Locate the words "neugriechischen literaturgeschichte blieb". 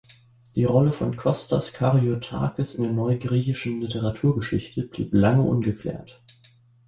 2.91-5.13